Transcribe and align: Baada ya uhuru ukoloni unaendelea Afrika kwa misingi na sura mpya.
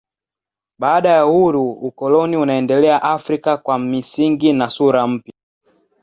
Baada 0.79 1.09
ya 1.09 1.25
uhuru 1.25 1.71
ukoloni 1.71 2.37
unaendelea 2.37 3.03
Afrika 3.03 3.57
kwa 3.57 3.79
misingi 3.79 4.53
na 4.53 4.69
sura 4.69 5.07
mpya. 5.07 5.33